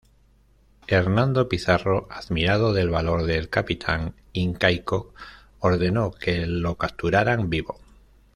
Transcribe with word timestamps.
Hernando 0.87 1.47
Pizarro, 1.47 2.07
admirado 2.09 2.73
del 2.73 2.89
valor 2.89 3.23
del 3.25 3.49
capitán 3.51 4.15
incaico 4.33 5.13
ordenó 5.59 6.09
que 6.09 6.47
lo 6.47 6.75
capturaran 6.75 7.51
vivo. 7.51 7.79